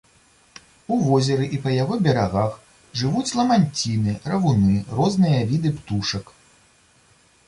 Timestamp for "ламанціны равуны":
3.39-4.79